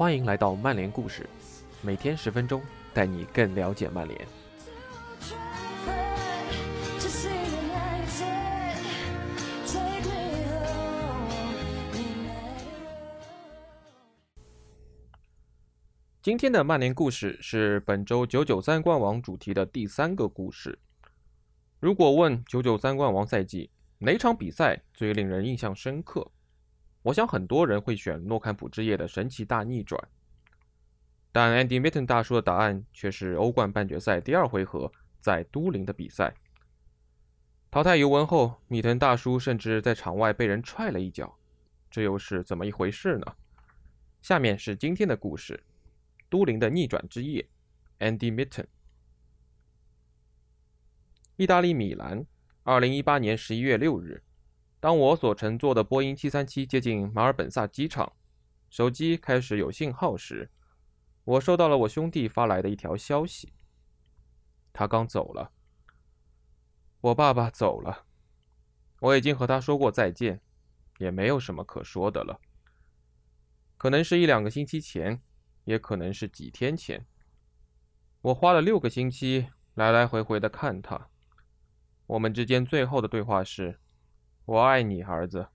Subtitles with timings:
[0.00, 1.28] 欢迎来到曼联故事，
[1.82, 2.62] 每天十分钟，
[2.94, 4.18] 带你更了解曼联。
[16.22, 20.78] 今天的曼联故事是本周九九三冠王主题的第三个故事。
[21.78, 26.26] 如果问九九三冠王赛季哪场比赛最令人印象深刻，
[27.02, 30.02] 我想很多人会选诺坎普之夜的神奇大逆转。
[31.32, 34.90] 但 Andy Mitten 大叔的答案却是欧冠半决赛第二回合
[35.20, 36.34] 在都灵的比赛。
[37.70, 41.38] 淘汰尤文后，米滕大叔甚至在场外被人踹了一脚，
[41.88, 43.26] 这又是怎么一回事呢？
[44.20, 45.62] 下面是今天的故事。
[46.28, 47.48] 都灵的逆转之夜
[47.98, 48.66] ，Andy Mitten。
[51.36, 52.24] 意大利米兰，
[52.62, 54.22] 二零一八年十一月六日，
[54.80, 58.12] 当我所乘坐的波音七三七接近马尔本萨机场，
[58.68, 60.50] 手机开始有信号时，
[61.24, 63.52] 我收到了我兄弟发来的一条消息：
[64.72, 65.52] 他刚走了。
[67.02, 68.06] 我爸爸走了，
[69.00, 70.40] 我已经和他说过再见，
[70.98, 72.40] 也没有什么可说的了。
[73.76, 75.22] 可能是一两个星期前。
[75.64, 77.06] 也可能是几天前，
[78.22, 81.08] 我花了六个星期来来回回的看他。
[82.06, 83.78] 我们之间最后的对话是
[84.44, 85.48] ：“我爱你，儿子，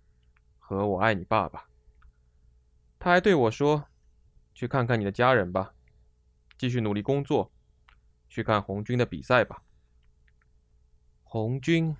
[0.59, 1.69] 和我爱你，爸爸。”
[2.99, 3.85] 他还对我说
[4.53, 5.73] ：“去看看你的家人吧，
[6.57, 7.51] 继续努力工作，
[8.29, 9.63] 去看红军的比赛吧。”
[11.23, 11.95] 红军，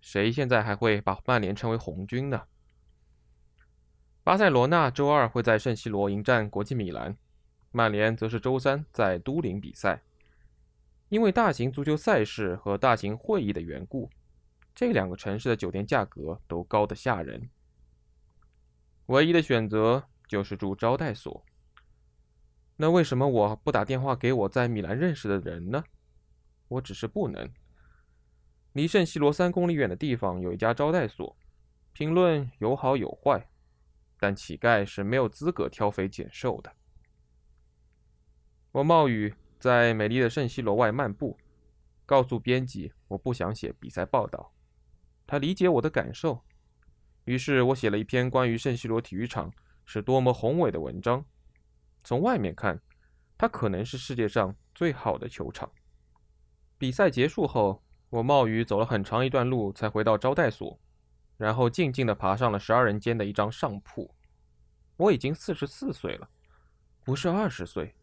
[0.00, 2.44] 谁现在还会把曼联称为红军呢？
[4.22, 7.16] 巴塞罗那周二会在圣西罗迎战国际米兰。
[7.72, 10.02] 曼联则是周三在都灵比赛，
[11.08, 14.10] 因为大型足球赛事和大型会议的缘故，
[14.80, 17.50] 这两个城市的酒店价格都高得吓人。
[19.08, 21.44] 唯一的选择就是住招待所。
[22.78, 25.84] 那为什么我不打电话给我在米兰认识的人呢？
[26.68, 27.52] 我只是不能。
[28.72, 31.36] 离圣西罗三公里远的地方有一家招待所，
[31.92, 33.50] 评论有好有坏，
[34.18, 36.72] 但乞丐是没有资格挑肥拣瘦的。
[38.72, 41.36] 我冒雨在美丽的圣西罗外漫步，
[42.06, 44.54] 告诉编辑我不想写比赛报道。
[45.30, 46.42] 他理解我的感受，
[47.24, 49.48] 于是我写了一篇关于圣西罗体育场
[49.84, 51.24] 是多么宏伟的文章。
[52.02, 52.80] 从外面看，
[53.38, 55.70] 它可能是世界上最好的球场。
[56.76, 60.76] 比赛结束后，我冒雨走了很长一段路才回到招待所，
[61.36, 64.12] 然后静静地爬上了十二人间的一张上铺。
[64.96, 66.28] 我已经四十四岁了，
[67.04, 67.94] 不是二十岁。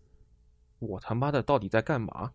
[0.80, 2.32] 我他妈的到底在干嘛？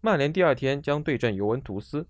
[0.00, 2.08] 曼联第二天将对阵尤文图斯，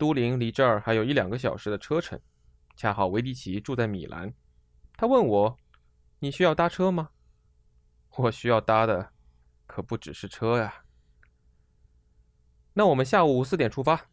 [0.00, 2.18] 都灵离这儿还有一两个小时的车程。
[2.74, 4.32] 恰好维迪奇住在米兰，
[4.96, 5.58] 他问我
[6.20, 7.10] ：“你需要搭车吗？”
[8.16, 9.12] 我需要搭的
[9.66, 10.86] 可不只是车呀。
[12.72, 14.08] 那我们下午四点出发。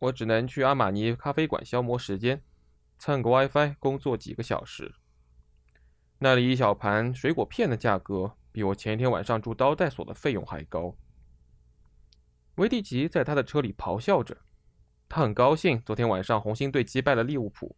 [0.00, 2.42] 我只能去阿玛尼咖啡馆消磨时间，
[2.98, 4.94] 蹭个 WiFi，工作几个小时。
[6.18, 10.94] 那里一小盘水果片的价格比我前一天晚上住招待所的费用还高。
[12.56, 14.36] 维蒂奇在他的车里咆哮着，
[15.08, 17.74] 他很高兴昨天晚上红星队击败了利物浦。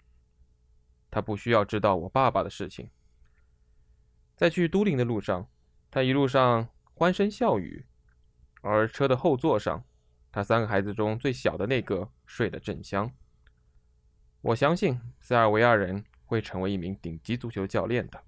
[1.11, 2.91] 他不需要知道我爸爸的事情。
[4.37, 5.49] 在去都灵的路上，
[5.91, 7.85] 他一路上欢声笑语，
[8.63, 9.85] 而车的后座上，
[10.33, 13.13] 他三个孩子中最小的那个睡得正香。
[14.41, 18.23] 我相信塞尔维亚人会成为一名顶级足球教练的。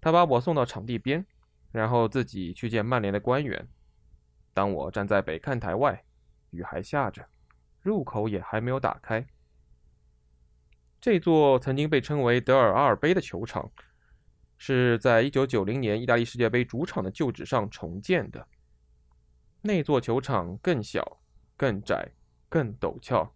[0.00, 1.24] 他把我送到场地边，
[1.70, 3.68] 然后自己去见曼联的官员。
[4.52, 6.04] 当我站在北看台外，
[6.54, 7.28] 雨还下着，
[7.82, 9.26] 入口也还没有打开。
[11.00, 13.70] 这座曾经被称为德尔阿尔卑的球场，
[14.56, 18.46] 是在1990年意大利世界杯主场的旧址上重建的。
[19.60, 21.20] 那座球场更小、
[21.56, 22.12] 更窄、
[22.48, 23.34] 更陡峭，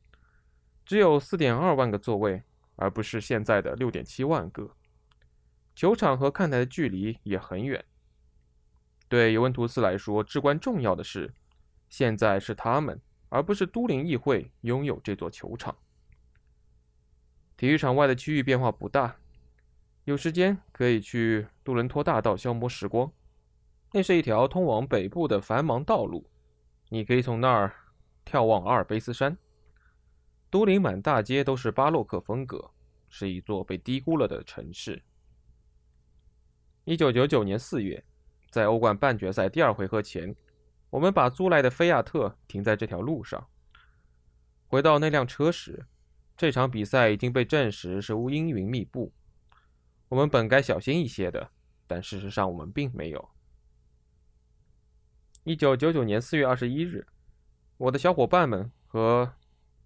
[0.86, 2.42] 只有4.2万个座位，
[2.76, 4.74] 而不是现在的6.7万个。
[5.74, 7.84] 球场和看台的距离也很远。
[9.08, 11.34] 对尤文图斯来说，至关重要的是，
[11.88, 15.76] 现在是他们，而不是都灵议会拥有这座球场。
[17.56, 19.16] 体育场外的区域变化不大，
[20.04, 23.12] 有时间可以去杜伦托大道消磨时光。
[23.92, 26.28] 那是一条通往北部的繁忙道路，
[26.88, 27.74] 你可以从那儿
[28.24, 29.36] 眺望阿尔卑斯山。
[30.50, 32.70] 都灵满大街都是巴洛克风格，
[33.08, 35.02] 是一座被低估了的城市。
[36.84, 38.02] 一九九九年四月，
[38.50, 40.34] 在欧冠半决赛第二回合前，
[40.90, 43.48] 我们把租来的菲亚特停在这条路上。
[44.66, 45.86] 回到那辆车时，
[46.36, 49.12] 这场比赛已经被证实是乌阴云密布。
[50.08, 51.50] 我们本该小心一些的，
[51.86, 53.28] 但事实上我们并没有。
[55.44, 57.06] 一九九九年四月二十一日，
[57.76, 59.34] 我的小伙伴们和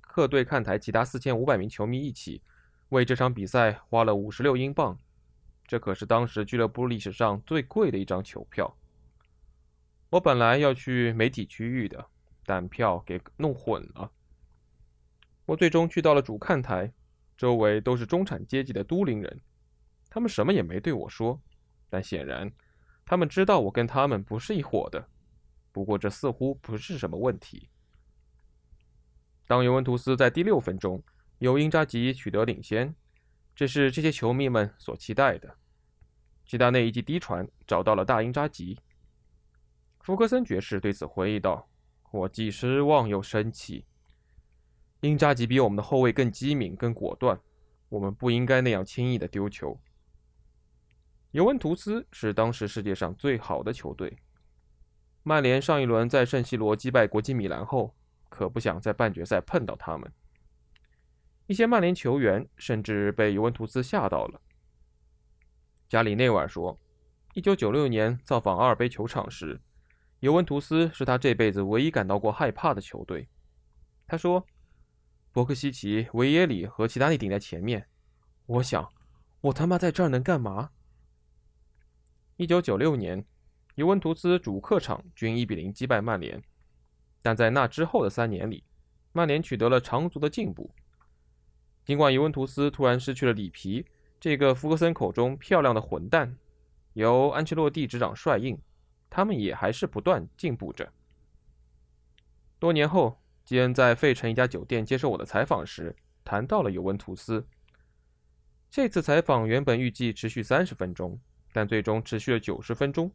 [0.01, 2.43] 客队看台其他四千五百名球迷一起，
[2.91, 4.99] 为这场比赛花了五十六英镑，
[5.67, 8.77] 这可是当时俱乐部历史上最贵的一张球票。
[10.13, 12.07] 我本来要去媒体区域的，
[12.45, 14.13] 但票给弄混了。
[15.47, 16.93] 我最终去到了主看台，
[17.35, 19.41] 周围都是中产阶级的都灵人，
[20.11, 21.41] 他们什么也没对我说，
[21.89, 22.53] 但显然，
[23.07, 25.09] 他们知道我跟他们不是一伙的。
[25.73, 27.71] 不过这似乎不是什么问题。
[29.47, 31.03] 当尤文图斯在第六分钟
[31.39, 32.95] 由因扎吉取得领先，
[33.55, 35.57] 这是这些球迷们所期待的。
[36.45, 38.79] 齐达内一记低传找到了大英扎吉。
[40.03, 41.69] 福格森爵士对此回忆道
[42.11, 43.87] ：“我既失望又生气。
[45.01, 47.41] 英扎吉比我们的后卫更机敏、更果断，
[47.89, 49.81] 我们不应该那样轻易的丢球。”
[51.31, 54.19] 尤文图斯是当时世界上最好的球队。
[55.23, 57.95] 曼联上一轮在圣西罗击败国际米兰后，
[58.29, 60.13] 可不想在半决赛碰到他们。
[61.47, 64.41] 一些曼联球员甚至被尤文图斯吓到了。
[65.89, 66.77] 加里内瓦说
[67.35, 69.61] ：“1996 年造访阿尔卑球场时，
[70.23, 73.29] 尤文图斯是他这辈子唯一感到过害怕的球队。”
[74.07, 74.47] 他说
[75.33, 77.89] ：“博克西奇、维耶里和齐达内顶在前面，
[78.47, 78.89] 我想，
[79.41, 80.71] 我他妈在这儿能干嘛
[82.39, 83.25] ？”1996 年。
[83.75, 86.41] 尤文图斯主客场均1比0击败曼联，
[87.23, 88.63] 但在那之后的三年里，
[89.13, 90.71] 曼联取得了长足的进步。
[91.83, 93.85] 尽管尤文图斯突然失去了里皮
[94.21, 96.37] 这个福格森口中漂亮的混蛋，
[96.93, 98.57] 由安切洛蒂执掌帅印，
[99.15, 100.91] 他们也还是不断进步着。
[102.59, 105.95] 多年后，基恩在费城一家酒店接受我的采访时，
[106.25, 107.47] 谈到了尤文图斯。
[108.71, 111.21] 这次采访原本预计持续三十分钟，
[111.53, 113.13] 但最终持续了九十分钟。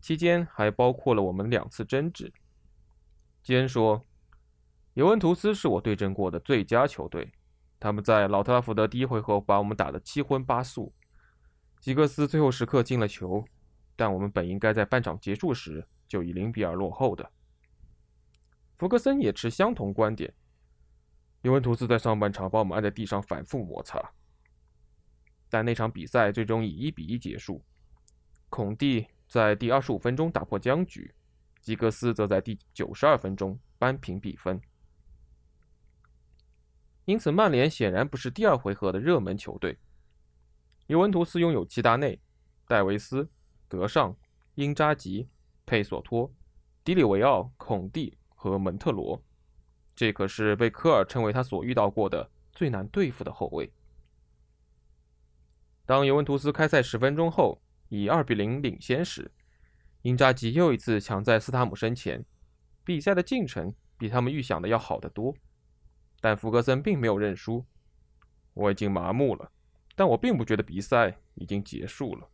[0.00, 2.32] 期间还包括了我们两次争执。
[3.44, 4.04] 基恩说
[4.94, 7.32] ：“尤文图斯是我对阵过的最佳球队，
[7.78, 10.92] 他们在老特拉福德第一回合把我们打得七荤八素。
[11.78, 13.44] 吉格斯最后时刻进了球，
[13.96, 17.28] 但我们本应该在半场结束时就以零比二落后的。”
[18.76, 20.32] 福格森也持相同观点。
[21.42, 24.12] 尤文图斯在上半场把我们按在地上反复摩擦，
[25.48, 27.64] 但那场比赛最终以一比一结束。
[28.48, 29.06] 孔蒂。
[29.28, 31.12] 在第二十五分钟打破僵局，
[31.60, 34.60] 吉格斯则在第九十二分钟扳平比分。
[37.06, 39.76] 因此，曼联显然不是第二回合的热门球队。
[40.86, 42.20] 尤文图斯拥有齐达内、
[42.68, 43.28] 戴维斯、
[43.68, 44.16] 德尚、
[44.54, 45.28] 英扎吉、
[45.64, 46.32] 佩索托、
[46.84, 49.22] 迪里维奥、孔蒂和门特罗，
[49.94, 53.72] 这可是被科尔称为他所遇到过的最难对付的后卫。
[55.84, 57.60] 当尤文图斯开赛十分钟后。
[57.88, 59.30] 以二比零领先时，
[60.02, 62.24] 英扎吉又一次抢在斯塔姆身前。
[62.82, 65.32] 比赛的进程比他们预想的要好得多，
[66.20, 67.64] 但福格森并没有认输。
[68.54, 69.52] 我已经麻木了，
[69.94, 72.28] 但我并不觉得比赛已经结束了。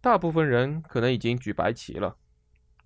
[0.00, 2.16] 大部分人可能已经举白旗了。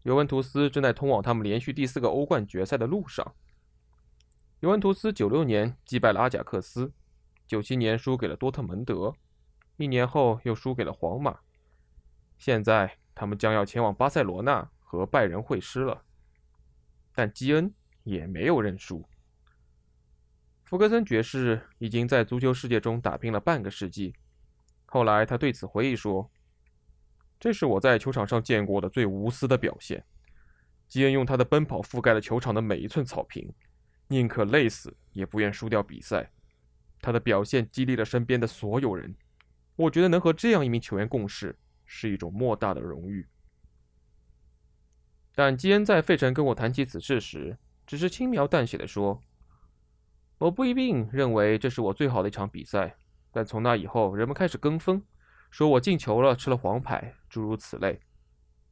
[0.03, 3.35] 尤文图斯正在通往他们连续第四个欧冠决赛的路上。
[4.61, 6.93] 尤文图斯九六年击败了阿贾克斯，
[7.47, 9.15] 九七年输给了多特蒙德。
[9.77, 11.41] 一年后又输给了皇马，
[12.39, 16.03] 现在他们将要前往巴塞罗那和拜仁会师了。
[17.15, 19.05] 但基恩也没有认输。
[20.65, 24.15] 福格森爵士已经在足球世界中打拼了半个世纪，
[24.87, 26.31] 后来他对此回忆说
[27.43, 30.05] ：“这是我在球场上见过的最无私的表现。
[30.87, 33.53] 基恩用他的奔跑覆盖了球场的每一寸草坪，
[34.07, 36.31] 宁可累死也不愿输掉比赛。
[37.01, 39.13] 他的表现激励了身边的所有人。”
[39.75, 43.27] 我觉得能和这样一名球员共事是一种莫大的荣誉。
[45.35, 49.21] 但基恩在费城跟我谈起此事时，只是轻描淡写的说
[50.39, 52.95] ：“我不一定认为这是我最好的一场比赛，
[53.33, 55.03] 但从那以后，人们开始跟风，
[55.53, 58.01] 说我进球了，吃了黄牌，诸如此类。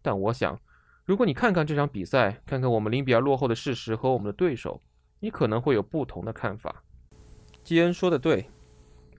[0.00, 0.58] 但我想，
[1.04, 4.82] 如果你看看这场比赛，看看我们零比二落后的事实和我们的对手，
[5.18, 6.82] 你可能会有不同的看法。”
[7.62, 8.48] 基恩说的对。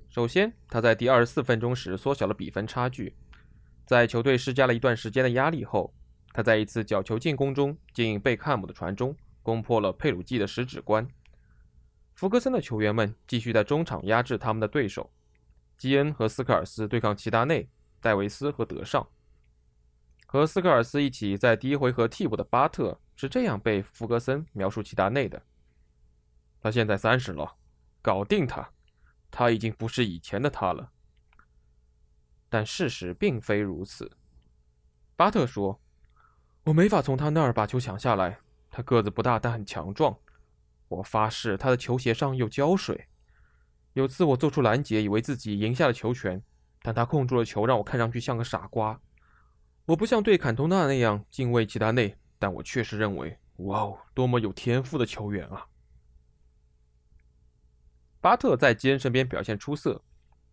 [0.09, 3.15] 首先，他在第二十四分钟时缩小了比分差距。
[3.85, 5.93] 在球队施加了一段时间的压力后，
[6.33, 11.07] 他在一次角球进攻中经贝克汉姆的传中攻破了佩鲁季的十指关。
[12.15, 15.11] 福格森的球员们继续在中场压制他们的对手。
[15.81, 17.67] 基恩和斯科尔斯对抗齐达内、
[17.99, 19.09] 戴维斯和德尚。
[20.27, 25.41] 和斯科尔斯一起在第一回合替补的巴特是这样被福格森描述齐达内的
[26.61, 27.55] ：“他现在三十了，
[27.99, 28.69] 搞定他。”
[29.31, 30.91] 他已经不是以前的他了。
[32.47, 34.11] 但事实并非如此。
[35.15, 35.81] 巴特说
[36.65, 38.37] ：“我没法从他那儿把球抢下来。
[38.69, 40.15] 他个子不大，但很强壮。
[40.89, 43.07] 我发誓，他的球鞋上有胶水。
[43.93, 46.41] 有次我做出拦截，以为自己赢下了球权，
[46.81, 48.99] 但他控住了球，让我看上去像个傻瓜。
[49.85, 55.67] 我不像对坎通纳那样敬畏齐达内，但我确实认为，哇哦，多么有天赋的球员啊！”
[58.21, 60.01] 巴特在基恩身边表现出色，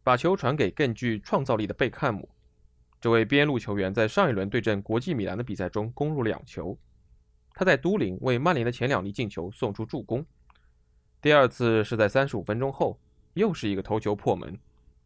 [0.03, 2.29] 把球传给更具创造力的贝克汉姆。
[3.01, 6.77] 这位边路球员在上一轮对阵国际米兰的比赛中攻入两球。
[7.53, 10.25] 他在都灵为曼联的前两粒进球送出助攻。
[11.21, 12.99] 第二次是在三十五分钟后，
[13.39, 14.59] 又是一个头球破门。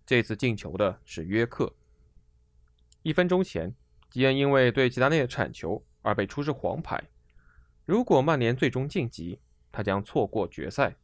[0.06, 1.72] 这次进球的是约克。
[3.02, 3.74] 一分钟前，
[4.10, 7.02] 基恩因为对齐达内的铲球而被出示黄牌。
[7.84, 9.38] 如果曼联最终晋级，
[9.70, 10.96] 他将错过决赛。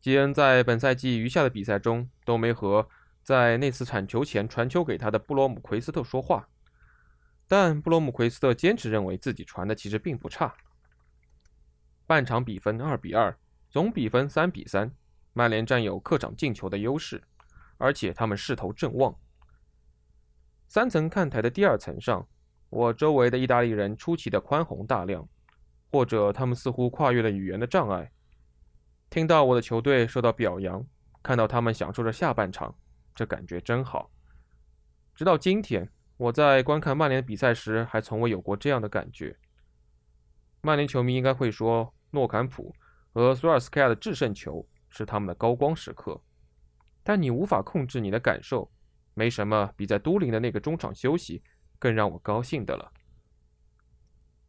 [0.00, 2.88] 基恩在本赛季余下的比赛中都没和
[3.22, 6.48] 在那次铲球前传球给他的布罗姆奎斯特说话，
[7.46, 10.54] 但布罗姆奎斯特坚持认为自己传的其实并不差。
[12.06, 13.34] 半场比分二比二，
[13.70, 14.90] 总比分三比三，
[15.34, 17.22] 曼联占有客场进球的优势，
[17.76, 19.14] 而且他们势头正旺。
[20.68, 22.26] 三层看台的第二层上，
[22.70, 25.28] 我周围的意大利人出奇的宽宏大量，
[25.90, 28.10] 或者他们似乎跨越了语言的障碍。
[29.10, 30.84] 听到我的球队受到表扬，
[31.22, 32.74] 看到他们享受着下半场，
[33.14, 34.10] 这感觉真好。
[35.14, 39.36] 直到今天，我在观看曼联的比赛时，还从未有过这样的感觉。
[40.62, 42.74] 曼联球迷应该会说，诺坎普
[43.12, 46.22] 和索尔斯克亚的制胜球是他们的高光时刻，
[47.02, 48.70] 但你无法控制你的感受。
[49.12, 51.42] 没什么比在都灵的那个中场休息
[51.78, 52.92] 更让我高兴的了。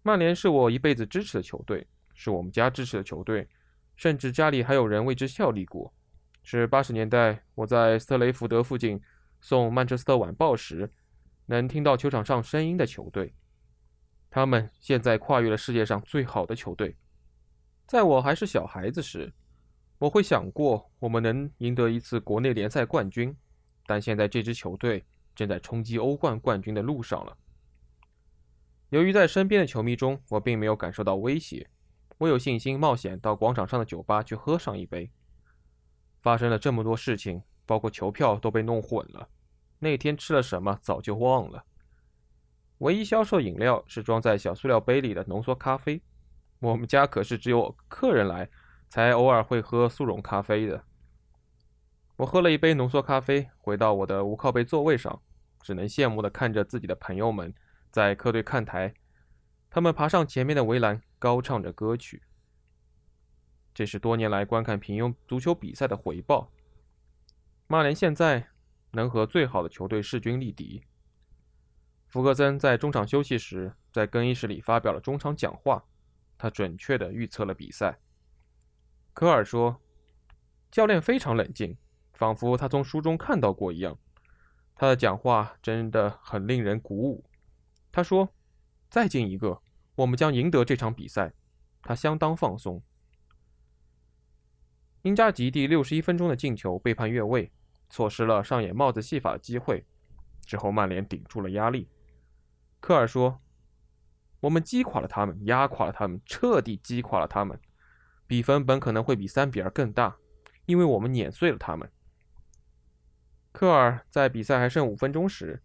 [0.03, 3.47] 曼联是我一辈子支持的球队，是我们家支持的球队。
[3.95, 5.93] 甚至家里还有人为之效力过。
[6.43, 9.01] 是八十年代，我在斯特雷福德附近
[9.39, 10.91] 送《曼彻斯特晚报》时，
[11.45, 13.33] 能听到球场上声音的球队。
[14.29, 16.97] 他们现在跨越了世界上最好的球队。
[17.87, 19.33] 在我还是小孩子时，
[19.97, 23.35] 我会想过我们能赢得一次国内联赛冠军，
[23.85, 27.37] 但现在这支球队正在冲击欧冠冠军的路上了。
[28.89, 31.69] 由于在身边的球迷中，我并没有感受到威胁。
[32.17, 35.11] 我有信心冒险到广场上的酒吧去喝上一杯。
[36.21, 39.29] 发生了这么多事情，包括球票都被弄混了。
[39.79, 41.65] 那天吃了什么早就忘了。
[42.79, 46.01] 唯一销售饮料是装在小塑料杯里的浓缩咖啡。
[46.59, 48.49] 我们家可是只有客人来
[48.95, 50.85] 才偶尔会喝速溶咖啡的。
[52.15, 55.21] 我喝了一杯浓缩咖啡，回到我的无靠背座位上，
[55.61, 57.53] 只能羡慕地看着自己的朋友们
[57.91, 58.93] 在客队看台。
[59.69, 61.01] 他们爬上前面的围栏。
[61.19, 62.23] 高唱着歌曲，
[63.73, 66.49] 这是多年来观看平庸足球比赛的回报。
[67.67, 68.47] 曼联现在
[68.91, 70.83] 能和最好的球队势均力敌。
[72.07, 75.83] 福格森在中场休息时，在更衣室里发表了中场讲话，
[76.37, 77.99] 他准确地预测了比赛。
[79.15, 79.81] 科尔说
[80.69, 81.77] ：“教练非常冷静，
[82.13, 83.97] 仿佛他从书中看到过一样。
[84.75, 87.23] 他的讲话真的很令人鼓舞。”
[87.93, 88.27] 他说
[88.91, 89.61] ：“再进一个。”
[89.95, 91.31] 我们将赢得这场比赛。
[91.81, 92.83] 他相当放松。
[95.03, 97.49] 英加吉第六十一分钟的进球被判越位，
[97.89, 99.85] 错失了上演帽子戏法的机会。
[100.41, 101.87] 之后曼联顶住了压力。
[102.81, 103.39] 科尔说
[104.41, 107.57] ：“我们击垮了他们，压垮了他们，彻底击垮了他们。
[108.27, 110.17] 比分本可能会比三比二更大，
[110.65, 111.91] 因为我们碾碎了他们。”
[113.51, 115.63] 科尔在比赛还剩五分钟时，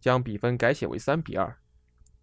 [0.00, 1.58] 将比分改写为三比二。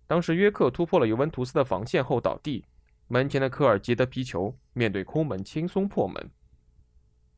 [0.07, 2.65] 当时约克突破了尤文图斯的防线后倒地，
[3.07, 6.31] 门前的科尔接得皮球，面对空门轻松破门，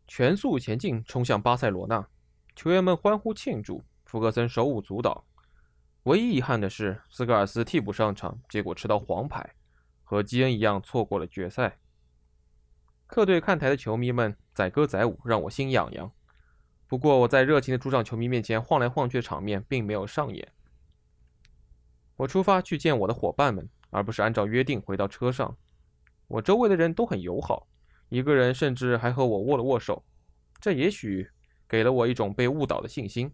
[0.07, 2.07] 全速前进冲向巴塞罗那，
[2.55, 5.25] 球员们欢呼庆祝，福格森手舞足蹈。
[6.03, 9.53] 唯一遗憾的是，斯科尔斯替补上场，结果吃到黄牌，
[10.03, 11.77] 和基恩一样错过了决赛。
[13.11, 16.09] 客队看台的球迷们载歌载舞，让我心痒痒。
[16.87, 20.47] 不过我在热情的主场球迷面前晃来晃去的场面并没有上演。
[22.15, 25.57] 我出发去见我的伙伴们，而不是按照约定回到车上。
[26.29, 27.67] 我周围的人都很友好，
[28.07, 30.05] 一个人甚至还和我握了握手。
[30.61, 31.29] 这也许
[31.67, 33.29] 给了我一种被误导的信心，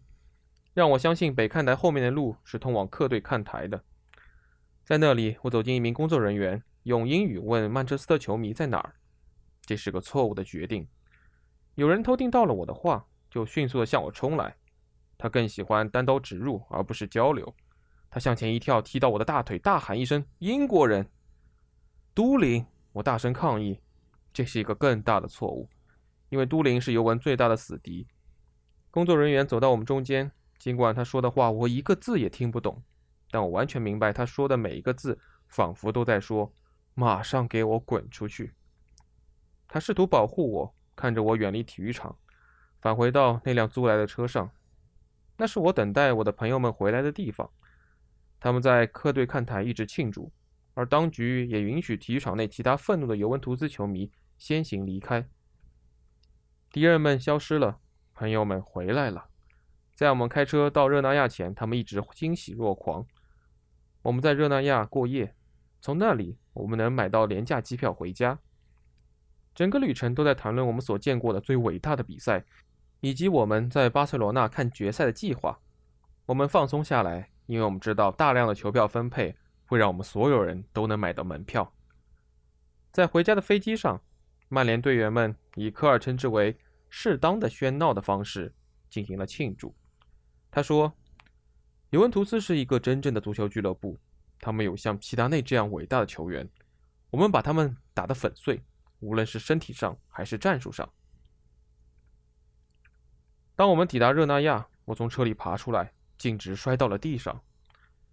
[0.74, 3.84] 让我相信北看台后面的路是通往客队看台的。
[4.84, 8.96] 在那里，我走进一名工作人员，用英语问曼彻斯特球迷在哪儿。
[9.68, 10.88] 这是个错误的决定。
[11.74, 14.56] 有人偷听到了我的话，就迅速的向我冲来。
[15.18, 17.54] 他更喜欢单刀直入，而不是交流。
[18.08, 21.06] 他向前一跳，踢到我的大腿，大喊一声：“英国人！”
[22.14, 22.64] 都灵！
[22.92, 23.78] 我大声抗议。
[24.32, 25.68] 这是一个更大的错误，
[26.30, 28.08] 因为都灵是尤文最大的死敌。
[28.90, 32.82] 工作人员走到我们中间，尽管他说的话我一个字也听不懂，
[33.30, 36.50] 但我完全明白他说的每一个字，仿佛都在说
[36.94, 38.54] ：“马上给我滚出去！”
[39.68, 42.16] 他试图保护我，看着我远离体育场，
[42.80, 44.50] 返回到那辆租来的车上。
[45.36, 47.48] 那是我等待我的朋友们回来的地方。
[48.40, 50.32] 他们在客队看台一直庆祝，
[50.74, 55.28] 而当局也允许体育场内其他愤怒的尤文图斯球迷先行离开。
[56.72, 57.78] 敌人们消失了，
[58.14, 59.28] 朋友们回来了。
[59.94, 63.06] 在我们开车到热那亚前，他们一直欣喜若狂。
[64.02, 65.34] 我们在热那亚过夜，
[65.80, 68.38] 从那里我们能买到廉价机票回家。
[69.58, 72.44] 整个旅程都在谈论我们所见过的最伟大的比赛，
[73.00, 75.58] 以及我们在巴塞罗那看决赛的计划。
[76.26, 79.34] 我们放松下来，因为我们知道大量的球票分配
[79.66, 81.74] 会让我们所有人都能买到门票。
[82.92, 84.00] 在回家的飞机上，
[84.48, 86.56] 曼联队员们以科尔称之为
[86.88, 88.54] “适当的喧闹”的方式
[88.88, 89.74] 进行了庆祝。
[90.52, 90.92] 他说
[91.90, 93.98] ：“尤文图斯是一个真正的足球俱乐部，
[94.38, 96.48] 他们有像齐达内这样伟大的球员，
[97.10, 98.62] 我们把他们打得粉碎。”
[99.00, 100.88] 无论是身体上还是战术上。
[103.54, 107.42] 当我们抵达热那亚，我从车里爬出来，径直摔到了地上。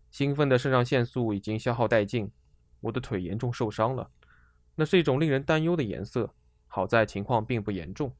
[0.10, 2.32] 兴奋的肾上腺素已经消耗殆尽，
[2.80, 4.10] 我的腿严重受伤了，
[4.76, 6.34] 那是一种令人担忧的颜色。
[6.68, 8.14] 好在情况并不严重。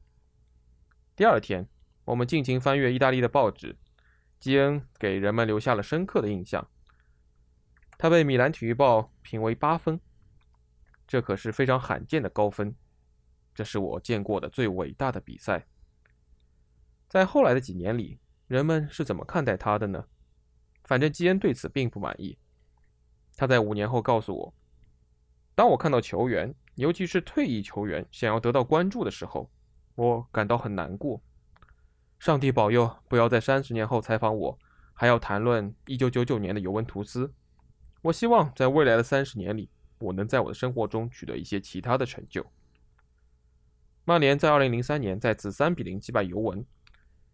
[1.14, 1.68] 第二天，
[2.04, 3.76] 我们尽情翻阅意大利的报纸，
[4.38, 6.66] 基恩给人们留下了深刻的印象。
[7.98, 10.00] 他被《米兰体育报》评为八分。
[11.06, 12.74] 这可是非常罕见的高分，
[13.54, 15.66] 这是我见过的最伟大的比赛。
[17.08, 20.04] 在后来的几年里，人们是怎么看待他的呢？
[20.82, 22.36] 反正基恩对此并不满意。
[23.36, 24.54] 他在五年后告诉我
[25.54, 29.50] ：“当我看到球员，尤其是退役球员想要得到关注的时候，
[29.94, 31.22] 我感到很难过。
[32.18, 34.58] 上帝保佑，不要在三十年后采访我，
[34.92, 37.32] 还要谈论1999年的尤文图斯。
[38.02, 42.44] 我希望在未来的三十年里。”我能在我的生活中取得一些其他的成就。
[44.04, 46.64] 曼联在2003年再次3比0击败尤文，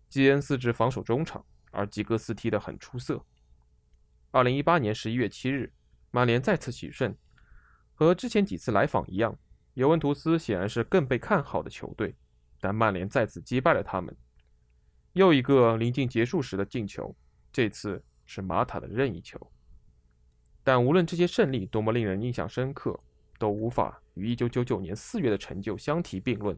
[0.09, 3.25] 基恩四支防守中场，而吉格斯踢得很出色。
[4.33, 5.73] 2018年11月7日，
[6.11, 7.15] 曼联再次取胜，
[7.95, 9.39] 和之前几次来访一样，
[9.75, 12.15] 尤文图斯显然是更被看好的球队，
[12.61, 14.17] 但曼联再次击败了他们。
[15.13, 17.15] 又一个临近结束时的进球，
[17.53, 19.53] 这次是马塔的任意球。
[20.65, 22.99] 但无论这些胜利多么令人印象深刻，
[23.39, 26.57] 都无法与1999年4月的成就相提并论。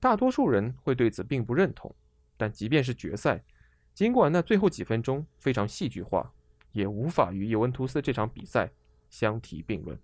[0.00, 1.94] 大多数人会对此并不认同，
[2.36, 3.44] 但即便是决赛，
[3.94, 6.32] 尽管那最后几分钟非常戏剧化，
[6.72, 8.70] 也无法与尤文图斯这场比赛
[9.10, 9.98] 相提并论。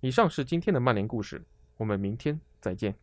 [0.00, 1.44] 以上是今天的曼联故事，
[1.76, 2.94] 我们明天再见。